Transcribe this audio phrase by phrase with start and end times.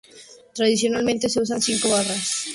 [0.55, 2.45] Tradicionalmente se usan cinco barras.